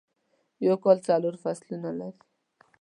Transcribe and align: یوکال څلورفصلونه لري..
یوکال 0.67 0.97
څلورفصلونه 1.07 1.89
لري.. 1.99 2.23